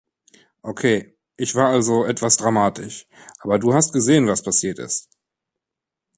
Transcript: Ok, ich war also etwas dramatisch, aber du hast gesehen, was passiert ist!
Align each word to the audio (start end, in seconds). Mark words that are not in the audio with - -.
Ok, 0.63 1.13
ich 1.37 1.53
war 1.53 1.67
also 1.67 2.05
etwas 2.05 2.35
dramatisch, 2.35 3.07
aber 3.41 3.59
du 3.59 3.75
hast 3.75 3.93
gesehen, 3.93 4.25
was 4.25 4.41
passiert 4.41 4.79
ist! 4.79 5.11